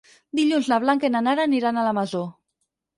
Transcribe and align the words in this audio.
Dilluns 0.39 0.69
na 0.71 0.79
Blanca 0.87 1.09
i 1.09 1.13
na 1.17 1.23
Nara 1.29 1.47
aniran 1.51 1.77
a 1.77 1.87
la 1.91 1.95
Masó. 2.03 2.27